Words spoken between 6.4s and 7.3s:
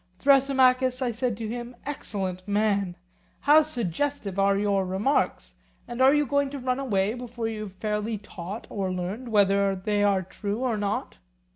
to run away